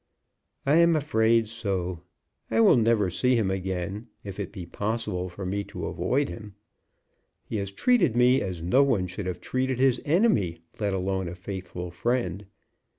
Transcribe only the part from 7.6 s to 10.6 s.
treated me as no one should have treated his enemy,